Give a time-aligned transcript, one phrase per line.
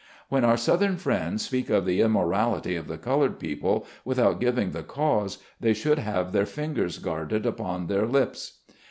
[0.29, 4.81] When our southern friends speak of the immorality of the colored people, without giving the
[4.81, 8.61] cause, they should have their fingers guarded upon their lips.